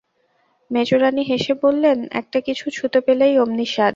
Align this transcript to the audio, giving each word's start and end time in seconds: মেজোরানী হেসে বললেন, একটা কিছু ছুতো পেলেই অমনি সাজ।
মেজোরানী 0.71 1.23
হেসে 1.29 1.53
বললেন, 1.63 1.97
একটা 2.11 2.39
কিছু 2.41 2.65
ছুতো 2.69 2.97
পেলেই 3.01 3.35
অমনি 3.37 3.65
সাজ। 3.65 3.89